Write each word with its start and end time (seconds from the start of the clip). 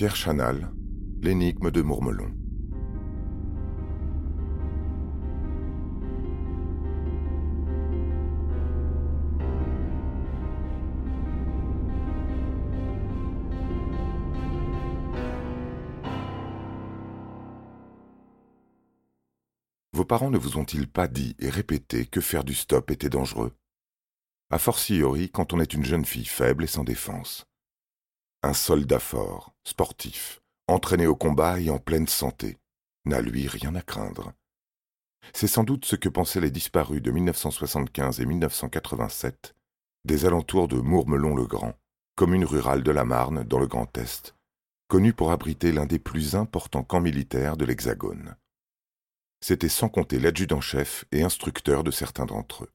Pierre 0.00 0.16
Chanal, 0.16 0.72
L'énigme 1.20 1.70
de 1.70 1.82
Mourmelon. 1.82 2.32
Vos 19.92 20.06
parents 20.06 20.30
ne 20.30 20.38
vous 20.38 20.56
ont-ils 20.56 20.88
pas 20.88 21.08
dit 21.08 21.36
et 21.38 21.50
répété 21.50 22.06
que 22.06 22.22
faire 22.22 22.44
du 22.44 22.54
stop 22.54 22.90
était 22.90 23.10
dangereux? 23.10 23.52
A 24.48 24.58
fortiori 24.58 25.30
quand 25.30 25.52
on 25.52 25.60
est 25.60 25.74
une 25.74 25.84
jeune 25.84 26.06
fille 26.06 26.24
faible 26.24 26.64
et 26.64 26.68
sans 26.68 26.84
défense. 26.84 27.44
Un 28.42 28.54
soldat 28.54 28.98
fort, 28.98 29.49
sportif, 29.64 30.40
entraîné 30.68 31.06
au 31.06 31.16
combat 31.16 31.60
et 31.60 31.70
en 31.70 31.78
pleine 31.78 32.08
santé, 32.08 32.58
n'a 33.04 33.20
lui 33.20 33.48
rien 33.48 33.74
à 33.74 33.82
craindre. 33.82 34.32
C'est 35.34 35.46
sans 35.46 35.64
doute 35.64 35.84
ce 35.84 35.96
que 35.96 36.08
pensaient 36.08 36.40
les 36.40 36.50
disparus 36.50 37.02
de 37.02 37.10
1975 37.10 38.20
et 38.20 38.26
1987 38.26 39.54
des 40.04 40.24
alentours 40.24 40.68
de 40.68 40.76
Mourmelon-le-Grand, 40.76 41.74
commune 42.16 42.44
rurale 42.44 42.82
de 42.82 42.90
la 42.90 43.04
Marne 43.04 43.44
dans 43.44 43.58
le 43.58 43.66
Grand 43.66 43.96
Est, 43.98 44.34
connue 44.88 45.12
pour 45.12 45.30
abriter 45.30 45.72
l'un 45.72 45.86
des 45.86 45.98
plus 45.98 46.34
importants 46.34 46.82
camps 46.82 47.00
militaires 47.00 47.56
de 47.56 47.64
l'Hexagone. 47.64 48.36
C'était 49.42 49.68
sans 49.68 49.88
compter 49.88 50.18
l'adjudant-chef 50.18 51.04
et 51.12 51.22
instructeur 51.22 51.84
de 51.84 51.90
certains 51.90 52.26
d'entre 52.26 52.64
eux. 52.64 52.72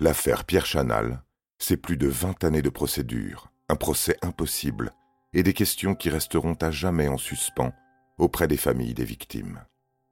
L'affaire 0.00 0.44
Pierre 0.44 0.66
Chanal, 0.66 1.22
c'est 1.58 1.76
plus 1.76 1.96
de 1.96 2.08
vingt 2.08 2.42
années 2.44 2.62
de 2.62 2.70
procédure, 2.70 3.52
un 3.68 3.76
procès 3.76 4.16
impossible 4.22 4.92
et 5.34 5.42
des 5.42 5.52
questions 5.52 5.94
qui 5.94 6.10
resteront 6.10 6.56
à 6.60 6.70
jamais 6.70 7.08
en 7.08 7.18
suspens 7.18 7.72
auprès 8.18 8.48
des 8.48 8.56
familles 8.56 8.94
des 8.94 9.04
victimes. 9.04 9.64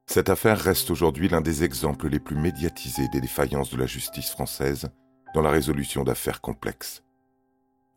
Cette 0.07 0.29
affaire 0.29 0.59
reste 0.59 0.91
aujourd'hui 0.91 1.29
l'un 1.29 1.41
des 1.41 1.63
exemples 1.63 2.09
les 2.09 2.19
plus 2.19 2.35
médiatisés 2.35 3.07
des 3.09 3.21
défaillances 3.21 3.69
de 3.69 3.77
la 3.77 3.85
justice 3.85 4.29
française 4.29 4.89
dans 5.33 5.41
la 5.41 5.51
résolution 5.51 6.03
d'affaires 6.03 6.41
complexes. 6.41 7.03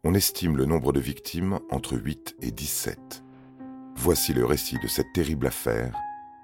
On 0.05 0.15
estime 0.15 0.57
le 0.57 0.67
nombre 0.67 0.93
de 0.93 1.01
victimes 1.01 1.59
entre 1.71 1.97
8 1.97 2.37
et 2.43 2.51
17. 2.51 3.25
Voici 3.97 4.33
le 4.35 4.45
récit 4.45 4.79
de 4.79 4.87
cette 4.87 5.13
terrible 5.13 5.47
affaire 5.47 5.97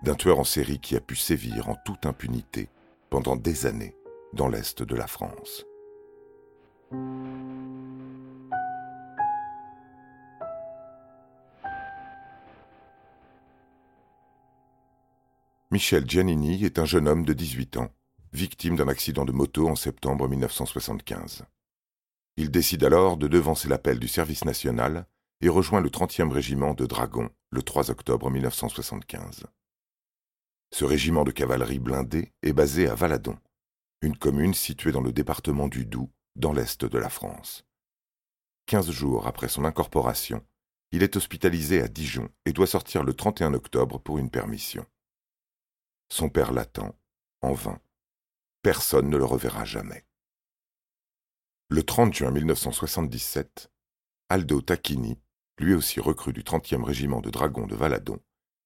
d'un 0.02 0.14
tueur 0.14 0.38
en 0.38 0.44
série 0.44 0.80
qui 0.80 0.96
a 0.96 1.00
pu 1.00 1.14
sévir 1.14 1.68
en 1.68 1.76
toute 1.84 2.06
impunité 2.06 2.68
pendant 3.10 3.36
des 3.36 3.66
années 3.66 3.94
dans 4.32 4.48
l'Est 4.48 4.82
de 4.82 4.96
la 4.96 5.06
France. 5.06 5.66
Michel 15.72 16.04
Giannini 16.04 16.64
est 16.64 16.80
un 16.80 16.84
jeune 16.84 17.06
homme 17.06 17.24
de 17.24 17.32
18 17.32 17.76
ans, 17.76 17.94
victime 18.32 18.74
d'un 18.74 18.88
accident 18.88 19.24
de 19.24 19.30
moto 19.30 19.68
en 19.68 19.76
septembre 19.76 20.26
1975. 20.26 21.44
Il 22.36 22.50
décide 22.50 22.82
alors 22.82 23.16
de 23.16 23.28
devancer 23.28 23.68
l'appel 23.68 24.00
du 24.00 24.08
service 24.08 24.44
national 24.44 25.06
et 25.40 25.48
rejoint 25.48 25.80
le 25.80 25.88
30e 25.88 26.32
régiment 26.32 26.74
de 26.74 26.86
Dragons 26.86 27.30
le 27.52 27.62
3 27.62 27.92
octobre 27.92 28.30
1975. 28.30 29.46
Ce 30.74 30.84
régiment 30.84 31.22
de 31.22 31.30
cavalerie 31.30 31.78
blindée 31.78 32.32
est 32.42 32.52
basé 32.52 32.88
à 32.88 32.96
Valadon, 32.96 33.38
une 34.02 34.16
commune 34.16 34.54
située 34.54 34.90
dans 34.90 35.02
le 35.02 35.12
département 35.12 35.68
du 35.68 35.86
Doubs, 35.86 36.10
dans 36.34 36.52
l'est 36.52 36.84
de 36.84 36.98
la 36.98 37.10
France. 37.10 37.64
Quinze 38.66 38.90
jours 38.90 39.28
après 39.28 39.48
son 39.48 39.64
incorporation, 39.64 40.44
il 40.90 41.04
est 41.04 41.14
hospitalisé 41.14 41.80
à 41.80 41.86
Dijon 41.86 42.28
et 42.44 42.52
doit 42.52 42.66
sortir 42.66 43.04
le 43.04 43.14
31 43.14 43.54
octobre 43.54 44.00
pour 44.00 44.18
une 44.18 44.30
permission. 44.30 44.84
Son 46.12 46.28
père 46.28 46.52
l'attend, 46.52 46.98
en 47.40 47.52
vain. 47.52 47.80
Personne 48.62 49.08
ne 49.08 49.16
le 49.16 49.24
reverra 49.24 49.64
jamais. 49.64 50.04
Le 51.68 51.84
30 51.84 52.12
juin 52.12 52.32
1977, 52.32 53.70
Aldo 54.28 54.60
Tacchini, 54.60 55.20
lui 55.58 55.72
aussi 55.72 56.00
recrue 56.00 56.32
du 56.32 56.42
30e 56.42 56.82
régiment 56.82 57.20
de 57.20 57.30
dragons 57.30 57.66
de 57.66 57.76
Valadon, 57.76 58.20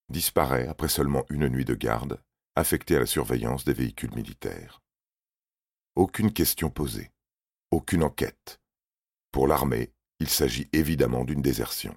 disparaît 0.08 0.66
après 0.68 0.88
seulement 0.88 1.26
une 1.28 1.48
nuit 1.48 1.66
de 1.66 1.74
garde, 1.74 2.22
affecté 2.56 2.96
à 2.96 3.00
la 3.00 3.06
surveillance 3.06 3.64
des 3.64 3.74
véhicules 3.74 4.14
militaires. 4.14 4.80
Aucune 5.96 6.32
question 6.32 6.70
posée, 6.70 7.12
aucune 7.70 8.02
enquête. 8.02 8.60
Pour 9.32 9.48
l'armée, 9.48 9.92
il 10.18 10.28
s'agit 10.30 10.68
évidemment 10.72 11.24
d'une 11.24 11.42
désertion. 11.42 11.94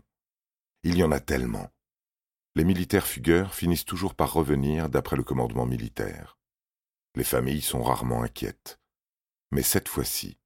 Il 0.83 0.97
y 0.97 1.03
en 1.03 1.11
a 1.11 1.19
tellement, 1.19 1.71
les 2.57 2.63
militaires 2.63 3.05
fugueurs 3.05 3.53
finissent 3.53 3.85
toujours 3.85 4.15
par 4.15 4.33
revenir 4.33 4.89
d'après 4.89 5.15
le 5.15 5.23
commandement 5.23 5.67
militaire. 5.67 6.39
Les 7.13 7.23
familles 7.23 7.61
sont 7.61 7.83
rarement 7.83 8.23
inquiètes. 8.23 8.79
Mais 9.51 9.61
cette 9.61 9.87
fois-ci, 9.87 10.39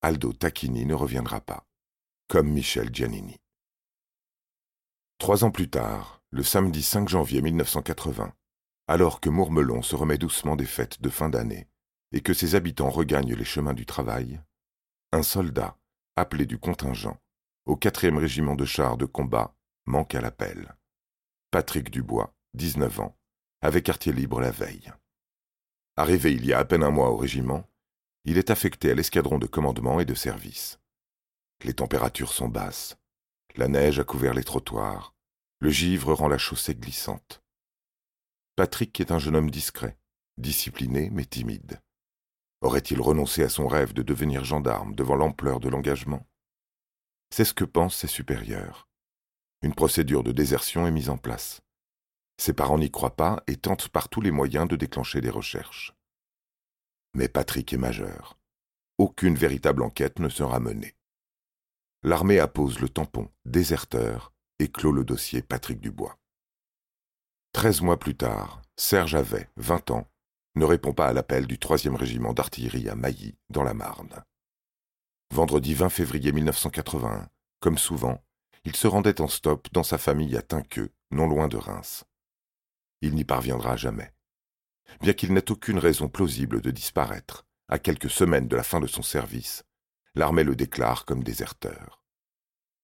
Aldo 0.00 0.32
Tacchini 0.32 0.86
ne 0.86 0.94
reviendra 0.94 1.42
pas, 1.42 1.66
comme 2.26 2.48
Michel 2.48 2.88
Giannini. 2.90 3.38
Trois 5.18 5.44
ans 5.44 5.50
plus 5.50 5.68
tard, 5.68 6.22
le 6.30 6.42
samedi 6.42 6.82
5 6.82 7.10
janvier 7.10 7.42
1980, 7.42 8.32
alors 8.88 9.20
que 9.20 9.28
Mourmelon 9.28 9.82
se 9.82 9.94
remet 9.94 10.16
doucement 10.16 10.56
des 10.56 10.64
fêtes 10.64 11.02
de 11.02 11.10
fin 11.10 11.28
d'année 11.28 11.68
et 12.12 12.22
que 12.22 12.32
ses 12.32 12.54
habitants 12.54 12.88
regagnent 12.88 13.34
les 13.34 13.44
chemins 13.44 13.74
du 13.74 13.84
travail, 13.84 14.40
un 15.12 15.22
soldat, 15.22 15.76
appelé 16.16 16.46
du 16.46 16.56
contingent, 16.56 17.18
au 17.66 17.76
quatrième 17.76 18.16
régiment 18.16 18.56
de 18.56 18.64
chars 18.64 18.96
de 18.96 19.04
combat, 19.04 19.54
manque 19.84 20.14
à 20.14 20.22
l'appel. 20.22 20.74
Patrick 21.52 21.90
Dubois, 21.90 22.34
19 22.54 23.00
ans, 23.00 23.18
avait 23.60 23.82
quartier 23.82 24.14
libre 24.14 24.40
la 24.40 24.50
veille. 24.50 24.90
Arrivé 25.96 26.32
il 26.32 26.46
y 26.46 26.54
a 26.54 26.58
à 26.58 26.64
peine 26.64 26.82
un 26.82 26.90
mois 26.90 27.10
au 27.10 27.16
régiment, 27.18 27.68
il 28.24 28.38
est 28.38 28.48
affecté 28.48 28.90
à 28.90 28.94
l'escadron 28.94 29.38
de 29.38 29.46
commandement 29.46 30.00
et 30.00 30.06
de 30.06 30.14
service. 30.14 30.80
Les 31.62 31.74
températures 31.74 32.32
sont 32.32 32.48
basses. 32.48 32.96
La 33.54 33.68
neige 33.68 33.98
a 33.98 34.04
couvert 34.04 34.32
les 34.32 34.44
trottoirs. 34.44 35.14
Le 35.58 35.68
givre 35.68 36.14
rend 36.14 36.28
la 36.28 36.38
chaussée 36.38 36.74
glissante. 36.74 37.42
Patrick 38.56 38.98
est 38.98 39.12
un 39.12 39.18
jeune 39.18 39.36
homme 39.36 39.50
discret, 39.50 39.98
discipliné 40.38 41.10
mais 41.10 41.26
timide. 41.26 41.82
Aurait-il 42.62 42.98
renoncé 42.98 43.42
à 43.42 43.50
son 43.50 43.68
rêve 43.68 43.92
de 43.92 44.00
devenir 44.00 44.42
gendarme 44.42 44.94
devant 44.94 45.16
l'ampleur 45.16 45.60
de 45.60 45.68
l'engagement? 45.68 46.26
C'est 47.28 47.44
ce 47.44 47.52
que 47.52 47.66
pensent 47.66 47.96
ses 47.96 48.08
supérieurs. 48.08 48.88
Une 49.62 49.74
procédure 49.74 50.24
de 50.24 50.32
désertion 50.32 50.86
est 50.86 50.90
mise 50.90 51.08
en 51.08 51.16
place. 51.16 51.60
Ses 52.36 52.52
parents 52.52 52.78
n'y 52.78 52.90
croient 52.90 53.16
pas 53.16 53.42
et 53.46 53.56
tentent 53.56 53.88
par 53.88 54.08
tous 54.08 54.20
les 54.20 54.32
moyens 54.32 54.66
de 54.66 54.74
déclencher 54.74 55.20
des 55.20 55.30
recherches. 55.30 55.94
Mais 57.14 57.28
Patrick 57.28 57.72
est 57.72 57.78
majeur. 57.78 58.38
Aucune 58.98 59.36
véritable 59.36 59.82
enquête 59.82 60.18
ne 60.18 60.28
sera 60.28 60.58
menée. 60.58 60.96
L'armée 62.02 62.40
appose 62.40 62.80
le 62.80 62.88
tampon 62.88 63.30
déserteur 63.44 64.32
et 64.58 64.68
clôt 64.68 64.92
le 64.92 65.04
dossier 65.04 65.42
Patrick 65.42 65.80
Dubois. 65.80 66.18
Treize 67.52 67.80
mois 67.80 67.98
plus 67.98 68.16
tard, 68.16 68.62
Serge 68.76 69.14
Avet, 69.14 69.48
vingt 69.56 69.90
ans, 69.90 70.08
ne 70.56 70.64
répond 70.64 70.92
pas 70.92 71.06
à 71.06 71.12
l'appel 71.12 71.46
du 71.46 71.58
troisième 71.58 71.94
régiment 71.94 72.32
d'artillerie 72.32 72.88
à 72.88 72.96
Mailly, 72.96 73.36
dans 73.50 73.62
la 73.62 73.74
Marne. 73.74 74.24
Vendredi 75.32 75.74
20 75.74 75.88
février 75.88 76.32
1981, 76.32 77.28
comme 77.60 77.78
souvent, 77.78 78.22
il 78.64 78.76
se 78.76 78.86
rendait 78.86 79.20
en 79.20 79.28
stop 79.28 79.68
dans 79.72 79.82
sa 79.82 79.98
famille 79.98 80.36
à 80.36 80.42
Tinqueux, 80.42 80.92
non 81.10 81.26
loin 81.26 81.48
de 81.48 81.56
Reims. 81.56 82.04
Il 83.00 83.14
n'y 83.14 83.24
parviendra 83.24 83.76
jamais. 83.76 84.12
Bien 85.00 85.12
qu'il 85.12 85.32
n'ait 85.32 85.50
aucune 85.50 85.78
raison 85.78 86.08
plausible 86.08 86.60
de 86.60 86.70
disparaître, 86.70 87.44
à 87.68 87.78
quelques 87.78 88.10
semaines 88.10 88.48
de 88.48 88.56
la 88.56 88.62
fin 88.62 88.80
de 88.80 88.86
son 88.86 89.02
service, 89.02 89.64
l'armée 90.14 90.44
le 90.44 90.54
déclare 90.54 91.04
comme 91.04 91.24
déserteur. 91.24 92.04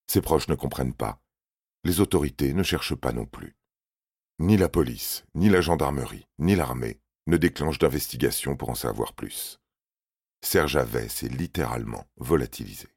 Ses 0.06 0.22
proches 0.22 0.48
ne 0.48 0.54
comprennent 0.54 0.94
pas. 0.94 1.22
Les 1.84 2.00
autorités 2.00 2.54
ne 2.54 2.62
cherchent 2.62 2.96
pas 2.96 3.12
non 3.12 3.26
plus. 3.26 3.56
Ni 4.40 4.56
la 4.56 4.69
police, 4.69 5.25
ni 5.34 5.48
la 5.48 5.60
gendarmerie, 5.60 6.26
ni 6.38 6.56
l'armée 6.56 7.00
ne 7.26 7.36
déclenchent 7.36 7.78
d'investigation 7.78 8.56
pour 8.56 8.70
en 8.70 8.75
savoir 8.75 9.12
plus. 9.12 9.60
Serge 10.40 10.76
Avet 10.76 11.08
s'est 11.08 11.28
littéralement 11.28 12.06
volatilisé. 12.16 12.88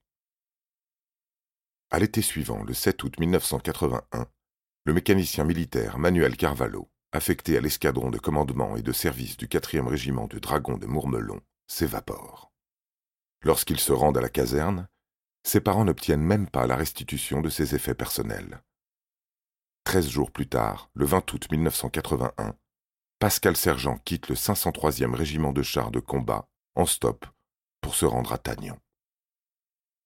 À 1.94 2.00
l'été 2.00 2.22
suivant, 2.22 2.64
le 2.64 2.74
7 2.74 3.04
août 3.04 3.20
1981, 3.20 4.26
le 4.86 4.94
mécanicien 4.94 5.44
militaire 5.44 6.00
Manuel 6.00 6.38
Carvalho, 6.38 6.90
affecté 7.12 7.58
à 7.58 7.62
l'escadron 7.62 8.10
de 8.10 8.18
commandement 8.18 8.78
et 8.78 8.82
de 8.82 8.94
service 8.94 9.36
du 9.36 9.48
4e 9.48 9.88
régiment 9.88 10.28
de 10.28 10.40
dragons 10.40 10.78
de 10.78 10.86
Mourmelon, 10.86 11.42
s'évapore. 11.68 12.54
Lorsqu'il 13.44 13.78
se 13.78 13.92
rend 13.92 14.14
à 14.14 14.22
la 14.22 14.30
caserne, 14.30 14.88
ses 15.44 15.60
parents 15.60 15.84
n'obtiennent 15.84 16.24
même 16.24 16.50
pas 16.50 16.66
la 16.66 16.78
restitution 16.78 17.42
de 17.42 17.50
ses 17.50 17.76
effets 17.76 17.94
personnels. 17.94 18.64
Treize 19.84 20.08
jours 20.08 20.32
plus 20.32 20.48
tard, 20.48 20.90
le 20.94 21.06
20 21.06 21.34
août 21.34 21.52
1981, 21.52 22.56
Pascal 23.20 23.58
Sergent 23.58 23.98
quitte 24.06 24.30
le 24.30 24.36
503e 24.36 25.14
régiment 25.14 25.52
de 25.52 25.62
chars 25.62 25.92
de 25.92 26.00
combat 26.00 26.48
en 26.76 26.86
stop 26.86 27.26
pour 27.82 27.96
se 27.96 28.06
rendre 28.06 28.32
à 28.32 28.38
Tagnon. 28.38 28.80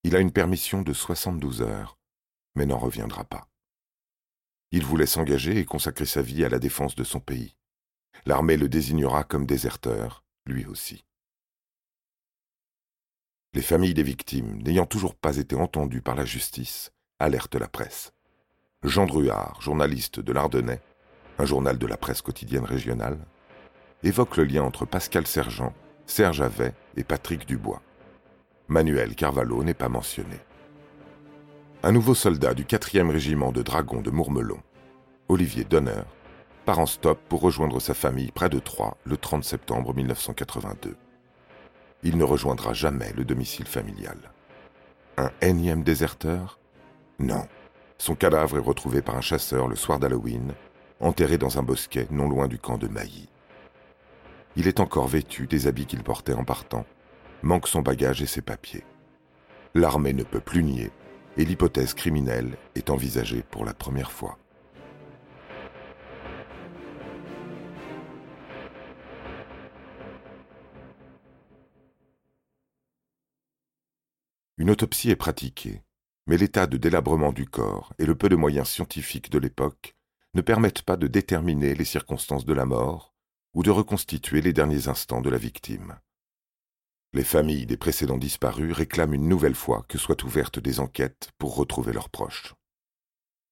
Il 0.06 0.16
a 0.16 0.20
une 0.20 0.32
permission 0.32 0.84
de 0.84 0.94
72 0.94 1.64
heures, 1.64 1.98
mais 2.54 2.68
n'en 2.68 2.78
reviendra 2.78 3.24
pas. 3.24 3.48
Il 4.70 4.86
voulait 4.86 5.08
s'engager 5.08 5.58
et 5.58 5.66
consacrer 5.66 6.06
sa 6.06 6.22
vie 6.22 6.46
à 6.46 6.50
la 6.50 6.60
défense 6.60 6.94
de 6.94 7.04
son 7.04 7.20
pays. 7.20 7.56
L'armée 8.28 8.56
le 8.56 8.70
désignera 8.70 9.24
comme 9.24 9.48
déserteur, 9.48 10.24
lui 10.46 10.68
aussi. 10.68 11.06
Les 13.54 13.64
familles 13.64 13.96
des 13.96 14.04
victimes, 14.04 14.62
n'ayant 14.62 14.86
toujours 14.86 15.16
pas 15.16 15.38
été 15.38 15.56
entendues 15.56 16.04
par 16.04 16.14
la 16.14 16.24
justice, 16.24 16.92
alertent 17.18 17.56
la 17.56 17.68
presse. 17.68 18.14
Jean 18.84 19.08
Druard, 19.08 19.60
journaliste 19.60 20.20
de 20.20 20.34
l'Ardennais, 20.34 20.84
un 21.40 21.46
journal 21.46 21.80
de 21.80 21.88
la 21.88 21.98
presse 21.98 22.22
quotidienne 22.22 22.66
régionale, 22.66 23.18
évoque 24.04 24.38
le 24.38 24.44
lien 24.44 24.62
entre 24.62 24.86
Pascal 24.86 25.26
Sergent, 25.26 25.74
Serge 26.06 26.42
Avet 26.42 26.76
et 26.96 27.04
Patrick 27.04 27.48
Dubois. 27.48 27.82
Manuel 28.68 29.14
Carvalho 29.14 29.64
n'est 29.64 29.76
pas 29.76 29.90
mentionné. 29.90 30.40
Un 31.84 31.92
nouveau 31.92 32.16
soldat 32.16 32.56
du 32.56 32.64
4e 32.66 33.12
régiment 33.12 33.52
de 33.52 33.62
dragons 33.62 34.02
de 34.02 34.10
Mourmelon, 34.10 34.58
Olivier 35.30 35.64
Donner, 35.64 36.02
part 36.66 36.80
en 36.80 36.88
stop 36.88 37.20
pour 37.30 37.42
rejoindre 37.42 37.80
sa 37.80 37.94
famille 37.94 38.32
près 38.32 38.50
de 38.50 38.58
Troyes 38.58 38.98
le 39.04 39.18
30 39.18 39.44
septembre 39.44 39.94
1982. 39.94 40.96
Il 42.02 42.18
ne 42.18 42.24
rejoindra 42.24 42.74
jamais 42.74 43.14
le 43.16 43.24
domicile 43.24 43.68
familial. 43.68 44.18
Un 45.18 45.30
énième 45.42 45.84
déserteur? 45.84 46.58
Non. 47.20 47.48
Son 48.00 48.16
cadavre 48.16 48.58
est 48.58 48.62
retrouvé 48.62 49.04
par 49.04 49.16
un 49.16 49.22
chasseur 49.22 49.68
le 49.68 49.76
soir 49.76 50.00
d'Halloween, 50.00 50.56
enterré 51.00 51.38
dans 51.38 51.60
un 51.60 51.64
bosquet 51.64 52.08
non 52.10 52.28
loin 52.28 52.48
du 52.48 52.58
camp 52.58 52.80
de 52.80 52.88
Mailly. 52.88 53.30
Il 54.56 54.68
est 54.68 54.80
encore 54.80 55.08
vêtu 55.08 55.46
des 55.46 55.68
habits 55.68 55.86
qu'il 55.86 56.02
portait 56.02 56.34
en 56.34 56.44
partant, 56.44 56.86
manque 57.46 57.68
son 57.68 57.84
bagage 57.84 58.24
et 58.24 58.26
ses 58.26 58.42
papiers. 58.42 58.84
L'armée 59.76 60.14
ne 60.14 60.24
peut 60.24 60.40
plus 60.40 60.64
nier 60.64 60.92
et 61.38 61.46
l'hypothèse 61.46 61.94
criminelle 61.94 62.58
est 62.74 62.90
envisagée 62.90 63.44
pour 63.52 63.66
la 63.66 63.74
première 63.76 64.12
fois. 64.12 64.40
Une 74.58 74.72
autopsie 74.72 75.12
est 75.12 75.16
pratiquée, 75.16 75.84
mais 76.26 76.38
l'état 76.38 76.66
de 76.66 76.78
délabrement 76.78 77.32
du 77.32 77.46
corps 77.46 77.94
et 78.00 78.08
le 78.08 78.16
peu 78.16 78.28
de 78.28 78.36
moyens 78.36 78.70
scientifiques 78.70 79.30
de 79.30 79.38
l'époque 79.38 79.96
ne 80.34 80.42
permettent 80.42 80.82
pas 80.82 80.98
de 80.98 81.06
déterminer 81.06 81.76
les 81.76 81.86
circonstances 81.86 82.46
de 82.46 82.54
la 82.54 82.66
mort 82.66 83.14
ou 83.54 83.62
de 83.62 83.70
reconstituer 83.70 84.42
les 84.42 84.54
derniers 84.54 84.88
instants 84.88 85.22
de 85.22 85.30
la 85.30 85.38
victime. 85.38 86.00
Les 87.16 87.24
familles 87.24 87.66
des 87.66 87.78
précédents 87.78 88.18
disparus 88.18 88.74
réclament 88.74 89.14
une 89.14 89.30
nouvelle 89.30 89.56
fois 89.56 89.86
que 89.88 89.98
soient 89.98 90.22
ouvertes 90.26 90.60
des 90.60 90.82
enquêtes 90.82 91.30
pour 91.38 91.56
retrouver 91.56 91.94
leurs 91.94 92.10
proches. 92.10 92.56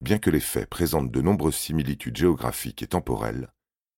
Bien 0.01 0.19
que 0.19 0.29
les 0.29 0.41
faits 0.41 0.69
présentent 0.69 1.11
de 1.11 1.21
nombreuses 1.21 1.55
similitudes 1.55 2.17
géographiques 2.17 2.83
et 2.83 2.87
temporelles, 2.87 3.53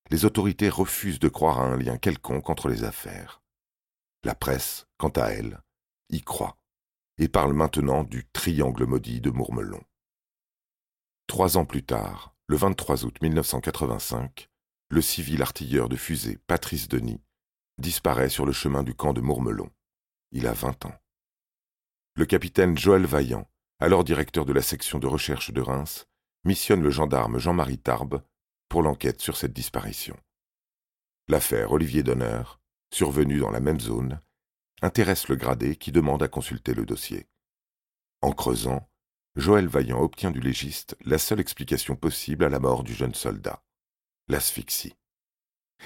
les 0.08 0.24
autorités 0.24 0.68
refusent 0.68 1.18
de 1.18 1.28
croire 1.28 1.58
à 1.58 1.64
un 1.64 1.76
lien 1.76 1.98
quelconque 1.98 2.48
entre 2.48 2.68
les 2.68 2.84
affaires. 2.84 3.42
La 4.22 4.36
presse, 4.36 4.86
quant 4.98 5.08
à 5.08 5.30
elle, 5.30 5.60
y 6.10 6.22
croit 6.22 6.56
et 7.18 7.26
parle 7.26 7.52
maintenant 7.52 8.04
du 8.04 8.24
triangle 8.28 8.86
maudit 8.86 9.20
de 9.20 9.30
Mourmelon. 9.30 9.82
Trois 11.26 11.56
ans 11.56 11.64
plus 11.64 11.82
tard, 11.82 12.36
le 12.46 12.56
23 12.56 13.04
août 13.04 13.20
1985, 13.20 14.48
le 14.90 15.02
civil 15.02 15.42
artilleur 15.42 15.88
de 15.88 15.96
fusée 15.96 16.38
Patrice 16.46 16.86
Denis 16.86 17.25
disparaît 17.78 18.28
sur 18.28 18.46
le 18.46 18.52
chemin 18.52 18.82
du 18.82 18.94
camp 18.94 19.12
de 19.12 19.20
Mourmelon. 19.20 19.70
Il 20.32 20.46
a 20.46 20.52
vingt 20.52 20.84
ans. 20.86 20.94
Le 22.14 22.26
capitaine 22.26 22.78
Joël 22.78 23.04
Vaillant, 23.04 23.48
alors 23.78 24.04
directeur 24.04 24.44
de 24.44 24.52
la 24.52 24.62
section 24.62 24.98
de 24.98 25.06
recherche 25.06 25.50
de 25.52 25.60
Reims, 25.60 26.06
missionne 26.44 26.82
le 26.82 26.90
gendarme 26.90 27.38
Jean-Marie 27.38 27.78
Tarbes 27.78 28.22
pour 28.68 28.82
l'enquête 28.82 29.20
sur 29.20 29.36
cette 29.36 29.52
disparition. 29.52 30.16
L'affaire 31.28 31.72
Olivier 31.72 32.02
Donner, 32.02 32.42
survenue 32.92 33.40
dans 33.40 33.50
la 33.50 33.60
même 33.60 33.80
zone, 33.80 34.20
intéresse 34.82 35.28
le 35.28 35.36
gradé 35.36 35.76
qui 35.76 35.92
demande 35.92 36.22
à 36.22 36.28
consulter 36.28 36.72
le 36.72 36.86
dossier. 36.86 37.26
En 38.22 38.32
creusant, 38.32 38.88
Joël 39.34 39.66
Vaillant 39.68 40.00
obtient 40.00 40.30
du 40.30 40.40
légiste 40.40 40.96
la 41.04 41.18
seule 41.18 41.40
explication 41.40 41.96
possible 41.96 42.44
à 42.44 42.48
la 42.48 42.58
mort 42.58 42.82
du 42.82 42.94
jeune 42.94 43.14
soldat, 43.14 43.62
l'asphyxie. 44.28 44.96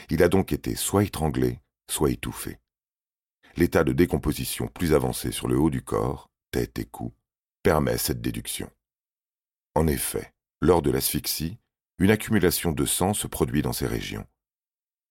Il 0.08 0.22
a 0.22 0.28
donc 0.28 0.52
été 0.52 0.76
soit 0.76 1.02
étranglé, 1.02 1.60
soit 1.90 2.10
étouffé. 2.10 2.58
L'état 3.56 3.84
de 3.84 3.92
décomposition 3.92 4.68
plus 4.68 4.94
avancé 4.94 5.32
sur 5.32 5.48
le 5.48 5.58
haut 5.58 5.70
du 5.70 5.82
corps, 5.82 6.30
tête 6.50 6.78
et 6.78 6.84
cou, 6.86 7.12
permet 7.62 7.98
cette 7.98 8.20
déduction. 8.20 8.70
En 9.74 9.86
effet, 9.86 10.32
lors 10.60 10.82
de 10.82 10.90
l'asphyxie, 10.90 11.58
une 11.98 12.10
accumulation 12.10 12.72
de 12.72 12.86
sang 12.86 13.12
se 13.12 13.26
produit 13.26 13.62
dans 13.62 13.72
ces 13.72 13.86
régions. 13.86 14.26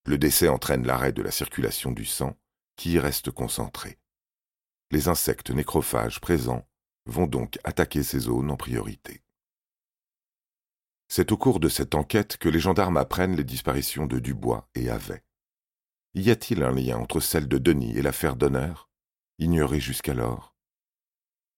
Le 0.05 0.17
décès 0.17 0.47
entraîne 0.47 0.87
l'arrêt 0.87 1.13
de 1.13 1.21
la 1.21 1.31
circulation 1.31 1.91
du 1.91 2.05
sang 2.05 2.35
qui 2.75 2.93
y 2.93 2.99
reste 2.99 3.29
concentré. 3.31 3.99
Les 4.91 5.07
insectes 5.07 5.51
nécrophages 5.51 6.19
présents 6.19 6.67
vont 7.05 7.27
donc 7.27 7.59
attaquer 7.63 8.03
ces 8.03 8.19
zones 8.19 8.49
en 8.49 8.57
priorité. 8.57 9.21
C'est 11.07 11.31
au 11.31 11.37
cours 11.37 11.59
de 11.59 11.69
cette 11.69 11.95
enquête 11.95 12.37
que 12.37 12.49
les 12.49 12.59
gendarmes 12.59 12.97
apprennent 12.97 13.35
les 13.35 13.43
disparitions 13.43 14.07
de 14.07 14.19
Dubois 14.19 14.67
et 14.75 14.89
Avet. 14.89 15.23
Y 16.15 16.31
a-t-il 16.31 16.63
un 16.63 16.71
lien 16.71 16.97
entre 16.97 17.19
celle 17.19 17.47
de 17.47 17.59
Denis 17.59 17.97
et 17.97 18.01
l'affaire 18.01 18.35
d'honneur, 18.35 18.89
ignorée 19.37 19.79
jusqu'alors 19.79 20.55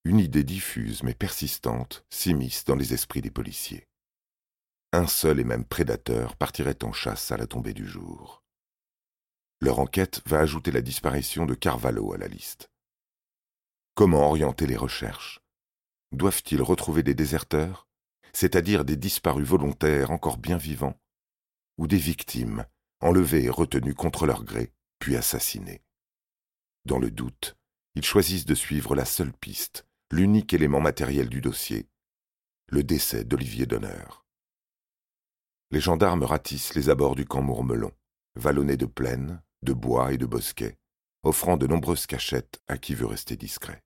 Une 0.04 0.18
idée 0.18 0.44
diffuse 0.44 1.02
mais 1.02 1.14
persistante 1.14 2.04
s'immisce 2.10 2.64
dans 2.64 2.76
les 2.76 2.92
esprits 2.92 3.22
des 3.22 3.30
policiers. 3.30 3.88
Un 4.92 5.06
seul 5.06 5.40
et 5.40 5.44
même 5.44 5.64
prédateur 5.64 6.36
partirait 6.36 6.84
en 6.84 6.92
chasse 6.92 7.32
à 7.32 7.38
la 7.38 7.46
tombée 7.46 7.72
du 7.72 7.86
jour. 7.86 8.44
Leur 9.62 9.78
enquête 9.78 10.20
va 10.26 10.40
ajouter 10.40 10.70
la 10.70 10.82
disparition 10.82 11.46
de 11.46 11.54
Carvalho 11.54 12.12
à 12.12 12.18
la 12.18 12.28
liste. 12.28 12.68
Comment 13.94 14.28
orienter 14.28 14.66
les 14.66 14.76
recherches? 14.76 15.40
Doivent-ils 16.10 16.60
retrouver 16.60 17.02
des 17.02 17.14
déserteurs, 17.14 17.86
c'est-à-dire 18.34 18.84
des 18.84 18.96
disparus 18.96 19.46
volontaires 19.46 20.10
encore 20.10 20.36
bien 20.36 20.58
vivants, 20.58 21.00
ou 21.78 21.86
des 21.86 21.96
victimes, 21.96 22.66
enlevées 23.02 23.44
et 23.44 23.50
retenues 23.50 23.94
contre 23.94 24.26
leur 24.26 24.44
gré, 24.44 24.72
puis 24.98 25.16
assassinées 25.16 25.82
Dans 26.84 26.98
le 26.98 27.10
doute, 27.10 27.56
ils 27.94 28.04
choisissent 28.04 28.46
de 28.46 28.54
suivre 28.54 28.94
la 28.94 29.04
seule 29.04 29.32
piste, 29.32 29.86
l'unique 30.10 30.54
élément 30.54 30.80
matériel 30.80 31.28
du 31.28 31.40
dossier, 31.40 31.88
le 32.68 32.82
décès 32.82 33.24
d'Olivier 33.24 33.66
Donner. 33.66 34.04
Les 35.70 35.80
gendarmes 35.80 36.22
ratissent 36.22 36.74
les 36.74 36.90
abords 36.90 37.16
du 37.16 37.26
camp 37.26 37.42
Mourmelon, 37.42 37.92
vallonnés 38.36 38.76
de 38.76 38.86
plaines, 38.86 39.42
de 39.62 39.72
bois 39.72 40.12
et 40.12 40.18
de 40.18 40.26
bosquets, 40.26 40.78
offrant 41.22 41.56
de 41.56 41.66
nombreuses 41.66 42.06
cachettes 42.06 42.60
à 42.68 42.78
qui 42.78 42.94
veut 42.94 43.06
rester 43.06 43.36
discret. 43.36 43.82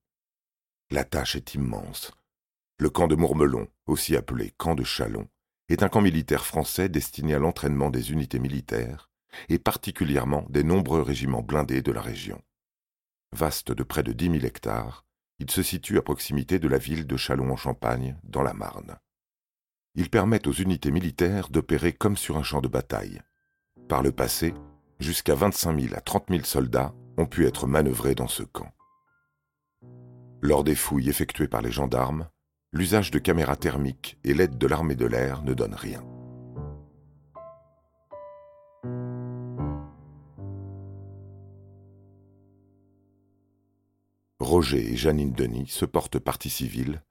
La 0.90 1.04
tâche 1.04 1.36
est 1.36 1.54
immense. 1.54 2.12
Le 2.78 2.90
camp 2.90 3.08
de 3.08 3.16
Mourmelon, 3.16 3.68
aussi 3.86 4.16
appelé 4.16 4.52
camp 4.56 4.74
de 4.74 4.84
Chalon, 4.84 5.28
est 5.68 5.82
un 5.82 5.88
camp 5.88 6.00
militaire 6.00 6.46
français 6.46 6.88
destiné 6.88 7.34
à 7.34 7.38
l'entraînement 7.38 7.90
des 7.90 8.12
unités 8.12 8.38
militaires, 8.38 9.10
et 9.48 9.58
particulièrement 9.58 10.46
des 10.48 10.64
nombreux 10.64 11.02
régiments 11.02 11.42
blindés 11.42 11.82
de 11.82 11.92
la 11.92 12.00
région. 12.00 12.40
Vaste 13.32 13.72
de 13.72 13.82
près 13.82 14.02
de 14.02 14.12
dix 14.12 14.28
mille 14.28 14.44
hectares, 14.44 15.04
il 15.38 15.50
se 15.50 15.62
situe 15.62 15.98
à 15.98 16.02
proximité 16.02 16.58
de 16.58 16.68
la 16.68 16.78
ville 16.78 17.06
de 17.06 17.16
Châlons-en-Champagne, 17.16 18.16
dans 18.24 18.42
la 18.42 18.54
Marne. 18.54 18.96
Il 19.94 20.10
permet 20.10 20.46
aux 20.46 20.52
unités 20.52 20.90
militaires 20.90 21.48
d'opérer 21.48 21.92
comme 21.92 22.16
sur 22.16 22.36
un 22.36 22.42
champ 22.42 22.60
de 22.60 22.68
bataille. 22.68 23.20
Par 23.88 24.02
le 24.02 24.12
passé, 24.12 24.54
jusqu'à 24.98 25.34
25 25.34 25.80
000 25.80 25.94
à 25.94 26.00
30 26.00 26.26
000 26.30 26.44
soldats 26.44 26.94
ont 27.18 27.26
pu 27.26 27.46
être 27.46 27.66
manœuvrés 27.66 28.14
dans 28.14 28.28
ce 28.28 28.42
camp. 28.42 28.72
Lors 30.42 30.64
des 30.64 30.74
fouilles 30.74 31.08
effectuées 31.08 31.48
par 31.48 31.62
les 31.62 31.72
gendarmes, 31.72 32.28
l'usage 32.72 33.10
de 33.10 33.18
caméras 33.18 33.56
thermiques 33.56 34.18
et 34.24 34.34
l'aide 34.34 34.58
de 34.58 34.66
l'armée 34.66 34.96
de 34.96 35.06
l'air 35.06 35.42
ne 35.42 35.54
donne 35.54 35.74
rien. 35.74 36.04
Roger 44.40 44.92
et 44.92 44.96
Janine 44.96 45.32
Denis 45.32 45.68
se 45.68 45.84
portent 45.84 46.18
partie 46.18 46.50
civile 46.50 47.02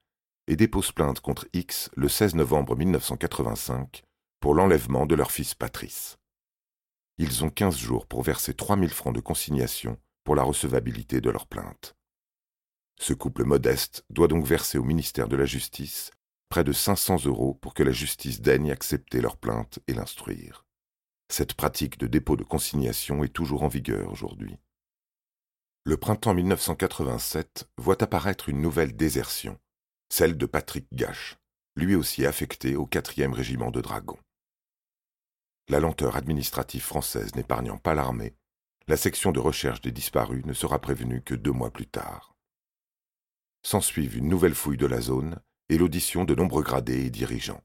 et 0.46 0.56
déposent 0.56 0.92
plainte 0.92 1.20
contre 1.20 1.48
X 1.52 1.90
le 1.96 2.08
16 2.08 2.34
novembre 2.34 2.76
1985 2.76 4.02
pour 4.40 4.54
l'enlèvement 4.54 5.06
de 5.06 5.14
leur 5.14 5.32
fils 5.32 5.54
Patrice 5.54 6.18
ils 7.18 7.44
ont 7.44 7.50
quinze 7.50 7.78
jours 7.78 8.06
pour 8.06 8.22
verser 8.22 8.52
trois 8.52 8.76
mille 8.76 8.90
francs 8.90 9.14
de 9.14 9.20
consignation 9.20 9.98
pour 10.24 10.34
la 10.34 10.42
recevabilité 10.42 11.20
de 11.20 11.30
leur 11.30 11.46
plainte. 11.46 11.96
Ce 13.00 13.14
couple 13.14 13.44
modeste 13.44 14.04
doit 14.10 14.28
donc 14.28 14.44
verser 14.44 14.78
au 14.78 14.84
ministère 14.84 15.28
de 15.28 15.36
la 15.36 15.46
Justice 15.46 16.10
près 16.48 16.64
de 16.64 16.72
500 16.72 17.24
euros 17.24 17.54
pour 17.54 17.74
que 17.74 17.82
la 17.82 17.90
justice 17.90 18.40
daigne 18.40 18.70
accepter 18.70 19.20
leur 19.20 19.36
plainte 19.36 19.80
et 19.88 19.94
l'instruire. 19.94 20.64
Cette 21.28 21.54
pratique 21.54 21.98
de 21.98 22.06
dépôt 22.06 22.36
de 22.36 22.44
consignation 22.44 23.24
est 23.24 23.32
toujours 23.32 23.64
en 23.64 23.68
vigueur 23.68 24.12
aujourd'hui. 24.12 24.56
Le 25.88 25.96
printemps 25.96 26.34
1987 26.34 27.68
voit 27.76 28.02
apparaître 28.02 28.48
une 28.48 28.60
nouvelle 28.60 28.96
désertion, 28.96 29.56
celle 30.08 30.36
de 30.36 30.44
Patrick 30.44 30.88
Gache, 30.92 31.36
lui 31.76 31.94
aussi 31.94 32.26
affecté 32.26 32.74
au 32.74 32.88
4e 32.88 33.32
régiment 33.32 33.70
de 33.70 33.80
dragons. 33.80 34.18
La 35.68 35.78
lenteur 35.78 36.16
administrative 36.16 36.82
française 36.82 37.36
n'épargnant 37.36 37.78
pas 37.78 37.94
l'armée, 37.94 38.34
la 38.88 38.96
section 38.96 39.30
de 39.30 39.38
recherche 39.38 39.80
des 39.80 39.92
disparus 39.92 40.44
ne 40.44 40.54
sera 40.54 40.80
prévenue 40.80 41.22
que 41.22 41.36
deux 41.36 41.52
mois 41.52 41.70
plus 41.70 41.86
tard. 41.86 42.34
S'ensuivent 43.62 44.16
une 44.16 44.28
nouvelle 44.28 44.56
fouille 44.56 44.78
de 44.78 44.86
la 44.86 45.00
zone 45.00 45.38
et 45.68 45.78
l'audition 45.78 46.24
de 46.24 46.34
nombreux 46.34 46.64
gradés 46.64 47.06
et 47.06 47.10
dirigeants. 47.10 47.62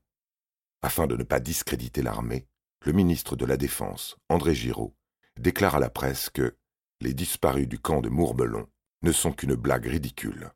Afin 0.84 1.08
de 1.08 1.18
ne 1.18 1.24
pas 1.24 1.40
discréditer 1.40 2.04
l'armée, 2.04 2.46
le 2.86 2.92
ministre 2.92 3.36
de 3.36 3.46
la 3.46 3.58
Défense, 3.58 4.16
André 4.30 4.54
Giraud, 4.54 4.96
déclare 5.40 5.78
à 5.78 5.80
la 5.80 5.90
presse 5.90 6.30
que 6.30 6.56
les 7.02 7.16
disparus 7.16 7.68
du 7.68 7.80
camp 7.80 8.02
de 8.02 8.10
Mourbelon 8.10 8.68
ne 9.02 9.12
sont 9.12 9.34
qu'une 9.34 9.56
blague 9.56 9.88
ridicule. 9.88 10.52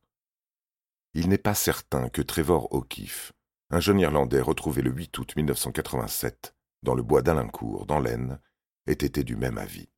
Il 1.15 1.27
n'est 1.27 1.39
pas 1.39 1.55
certain 1.55 2.07
que 2.09 2.21
Trevor 2.21 2.71
O'Keefe, 2.71 3.33
un 3.71 3.79
jeune 3.79 3.99
Irlandais 3.99 4.41
retrouvé 4.41 4.83
le 4.83 4.91
8 4.91 5.17
août 5.17 5.35
1987 5.35 6.55
dans 6.83 6.93
le 6.93 7.01
bois 7.01 7.23
d'Alincourt, 7.23 7.87
dans 7.87 7.99
l'Aisne, 7.99 8.39
ait 8.85 8.91
été 8.93 9.23
du 9.23 9.35
même 9.35 9.57
avis. 9.57 9.89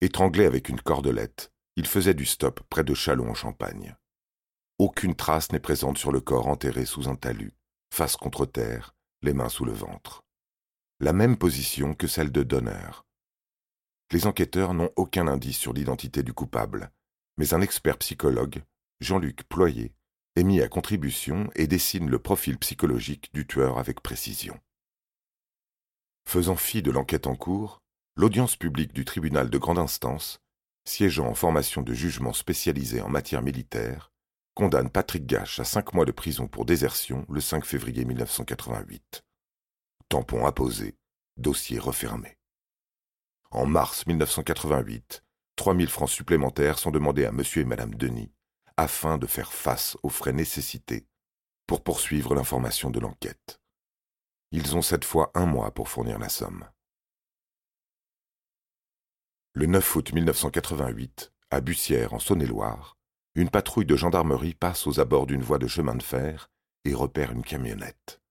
Étranglé 0.00 0.46
avec 0.46 0.68
une 0.68 0.80
cordelette, 0.80 1.52
il 1.74 1.88
faisait 1.88 2.14
du 2.14 2.24
stop 2.24 2.60
près 2.68 2.84
de 2.84 2.94
Châlons 2.94 3.30
en 3.30 3.34
Champagne. 3.34 3.96
Aucune 4.78 5.16
trace 5.16 5.50
n'est 5.50 5.60
présente 5.60 5.98
sur 5.98 6.12
le 6.12 6.20
corps 6.20 6.46
enterré 6.46 6.84
sous 6.84 7.08
un 7.08 7.16
talus, 7.16 7.52
face 7.92 8.16
contre 8.16 8.46
terre, 8.46 8.94
les 9.22 9.32
mains 9.32 9.48
sous 9.48 9.64
le 9.64 9.72
ventre. 9.72 10.22
La 11.00 11.12
même 11.12 11.36
position 11.36 11.94
que 11.94 12.06
celle 12.06 12.30
de 12.30 12.44
Donner. 12.44 12.90
Les 14.12 14.26
enquêteurs 14.26 14.74
n'ont 14.74 14.92
aucun 14.96 15.26
indice 15.26 15.56
sur 15.56 15.72
l'identité 15.72 16.22
du 16.22 16.34
coupable, 16.34 16.90
mais 17.38 17.54
un 17.54 17.62
expert 17.62 17.96
psychologue, 17.96 18.62
Jean-Luc 19.00 19.44
Ployer, 19.44 19.94
est 20.36 20.42
mis 20.42 20.60
à 20.60 20.68
contribution 20.68 21.48
et 21.54 21.66
dessine 21.66 22.10
le 22.10 22.18
profil 22.18 22.58
psychologique 22.58 23.32
du 23.32 23.46
tueur 23.46 23.78
avec 23.78 24.02
précision. 24.02 24.60
Faisant 26.28 26.56
fi 26.56 26.82
de 26.82 26.90
l'enquête 26.90 27.26
en 27.26 27.36
cours, 27.36 27.80
l'audience 28.14 28.54
publique 28.54 28.92
du 28.92 29.06
tribunal 29.06 29.48
de 29.48 29.56
grande 29.56 29.78
instance, 29.78 30.40
siégeant 30.86 31.28
en 31.28 31.34
formation 31.34 31.80
de 31.80 31.94
jugement 31.94 32.34
spécialisé 32.34 33.00
en 33.00 33.08
matière 33.08 33.40
militaire, 33.40 34.12
condamne 34.54 34.90
Patrick 34.90 35.24
Gache 35.24 35.58
à 35.58 35.64
cinq 35.64 35.94
mois 35.94 36.04
de 36.04 36.12
prison 36.12 36.48
pour 36.48 36.66
désertion 36.66 37.24
le 37.30 37.40
5 37.40 37.64
février 37.64 38.04
1988. 38.04 39.22
Tampon 40.10 40.44
apposé, 40.44 40.96
dossier 41.38 41.78
refermé. 41.78 42.36
En 43.54 43.66
mars 43.66 44.06
1988, 44.06 45.22
3000 45.56 45.88
francs 45.90 46.08
supplémentaires 46.08 46.78
sont 46.78 46.90
demandés 46.90 47.26
à 47.26 47.32
monsieur 47.32 47.60
et 47.60 47.66
madame 47.66 47.94
Denis 47.94 48.32
afin 48.78 49.18
de 49.18 49.26
faire 49.26 49.52
face 49.52 49.98
aux 50.02 50.08
frais 50.08 50.32
nécessités 50.32 51.06
pour 51.66 51.82
poursuivre 51.84 52.34
l'information 52.34 52.88
de 52.88 52.98
l'enquête. 52.98 53.60
Ils 54.52 54.74
ont 54.74 54.80
cette 54.80 55.04
fois 55.04 55.30
un 55.34 55.44
mois 55.44 55.70
pour 55.70 55.90
fournir 55.90 56.18
la 56.18 56.30
somme. 56.30 56.64
Le 59.52 59.66
9 59.66 59.96
août 59.96 60.14
1988, 60.14 61.30
à 61.50 61.60
Bussière, 61.60 62.14
en 62.14 62.18
Saône-et-Loire, 62.18 62.96
une 63.34 63.50
patrouille 63.50 63.84
de 63.84 63.96
gendarmerie 63.96 64.54
passe 64.54 64.86
aux 64.86 64.98
abords 64.98 65.26
d'une 65.26 65.42
voie 65.42 65.58
de 65.58 65.66
chemin 65.66 65.94
de 65.94 66.02
fer 66.02 66.48
et 66.86 66.94
repère 66.94 67.32
une 67.32 67.44
camionnette, 67.44 68.22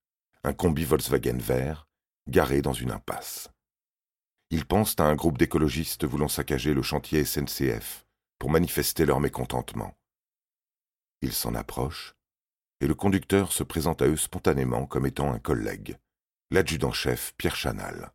un 0.43 0.53
combi 0.53 0.83
Volkswagen 0.83 1.37
vert, 1.37 1.87
garé 2.27 2.63
dans 2.63 2.73
une 2.73 2.89
impasse. 2.89 3.51
Ils 4.53 4.65
pensent 4.65 4.99
à 4.99 5.05
un 5.05 5.15
groupe 5.15 5.37
d'écologistes 5.37 6.03
voulant 6.03 6.27
saccager 6.27 6.73
le 6.73 6.81
chantier 6.81 7.23
SNCF 7.23 8.05
pour 8.37 8.49
manifester 8.49 9.05
leur 9.05 9.21
mécontentement. 9.21 9.97
Ils 11.21 11.31
s'en 11.31 11.55
approchent, 11.55 12.15
et 12.81 12.87
le 12.87 12.93
conducteur 12.93 13.53
se 13.53 13.63
présente 13.63 14.01
à 14.01 14.07
eux 14.07 14.17
spontanément 14.17 14.85
comme 14.85 15.05
étant 15.05 15.31
un 15.31 15.39
collègue, 15.39 15.97
l'adjudant-chef 16.51 17.33
Pierre 17.37 17.55
Chanal. 17.55 18.11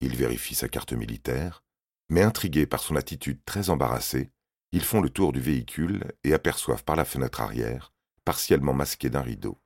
Il 0.00 0.16
vérifie 0.16 0.56
sa 0.56 0.68
carte 0.68 0.92
militaire, 0.92 1.62
mais 2.08 2.22
intrigués 2.22 2.66
par 2.66 2.80
son 2.80 2.96
attitude 2.96 3.38
très 3.44 3.70
embarrassée, 3.70 4.32
ils 4.72 4.82
font 4.82 5.00
le 5.00 5.10
tour 5.10 5.32
du 5.32 5.40
véhicule 5.40 6.12
et 6.24 6.34
aperçoivent 6.34 6.82
par 6.82 6.96
la 6.96 7.04
fenêtre 7.04 7.40
arrière, 7.40 7.92
partiellement 8.24 8.74
masqué 8.74 9.10
d'un 9.10 9.22
rideau, 9.22 9.60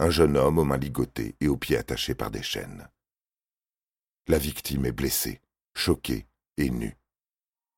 un 0.00 0.10
jeune 0.10 0.36
homme 0.36 0.58
aux 0.58 0.64
mains 0.64 0.76
ligotées 0.76 1.36
et 1.40 1.46
aux 1.46 1.56
pieds 1.56 1.76
attachés 1.76 2.16
par 2.16 2.32
des 2.32 2.42
chaînes. 2.42 2.88
La 4.28 4.38
victime 4.38 4.86
est 4.86 4.92
blessée, 4.92 5.40
choquée 5.74 6.26
et 6.58 6.70
nue. 6.70 6.96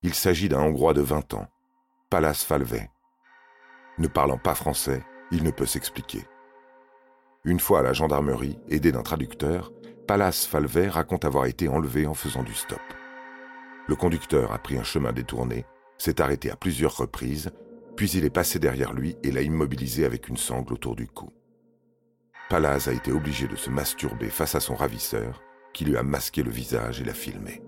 Il 0.03 0.15
s'agit 0.15 0.49
d'un 0.49 0.61
Hongrois 0.61 0.95
de 0.95 1.01
vingt 1.01 1.33
ans, 1.35 1.49
Palas 2.11 2.45
Falvey, 2.47 2.91
ne 4.01 4.09
parlant 4.09 4.39
pas 4.39 4.55
français, 4.55 5.05
il 5.31 5.45
ne 5.45 5.51
peut 5.51 5.67
s'expliquer. 5.67 6.25
Une 7.45 7.61
fois 7.61 7.81
à 7.81 7.83
la 7.83 7.93
gendarmerie, 7.93 8.59
aidé 8.69 8.93
d'un 8.93 9.03
traducteur, 9.03 9.73
Palas 10.09 10.47
Falvet 10.51 10.89
raconte 10.89 11.25
avoir 11.25 11.47
été 11.47 11.69
enlevé 11.69 12.07
en 12.07 12.15
faisant 12.15 12.43
du 12.43 12.55
stop. 12.55 12.81
Le 13.87 13.97
conducteur 13.97 14.53
a 14.53 14.59
pris 14.59 14.79
un 14.79 14.83
chemin 14.83 15.13
détourné, 15.13 15.67
s'est 15.99 16.21
arrêté 16.21 16.51
à 16.51 16.57
plusieurs 16.57 16.97
reprises, 16.97 17.51
puis 17.97 18.11
il 18.11 18.25
est 18.25 18.31
passé 18.31 18.59
derrière 18.59 18.93
lui 18.93 19.17
et 19.23 19.31
l'a 19.31 19.43
immobilisé 19.43 20.05
avec 20.05 20.29
une 20.29 20.37
sangle 20.37 20.73
autour 20.73 20.97
du 20.97 21.07
cou. 21.07 21.31
Palaz 22.49 22.89
a 22.89 22.93
été 22.93 23.13
obligé 23.13 23.47
de 23.47 23.57
se 23.57 23.71
masturber 23.71 24.31
face 24.31 24.55
à 24.55 24.61
son 24.61 24.75
ravisseur, 24.75 25.43
qui 25.73 25.85
lui 25.85 25.97
a 25.97 26.03
masqué 26.03 26.43
le 26.43 26.51
visage 26.51 27.01
et 27.01 27.05
l'a 27.05 27.15
filmé. 27.15 27.63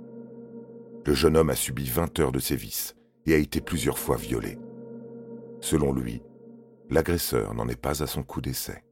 Le 1.04 1.14
jeune 1.14 1.36
homme 1.36 1.50
a 1.50 1.56
subi 1.56 1.88
20 1.88 2.20
heures 2.20 2.32
de 2.32 2.38
sévices 2.38 2.94
et 3.26 3.34
a 3.34 3.38
été 3.38 3.60
plusieurs 3.60 3.98
fois 3.98 4.16
violé. 4.16 4.58
Selon 5.60 5.92
lui, 5.92 6.22
l'agresseur 6.90 7.54
n'en 7.54 7.68
est 7.68 7.80
pas 7.80 8.02
à 8.02 8.06
son 8.06 8.22
coup 8.22 8.40
d'essai. 8.40 8.84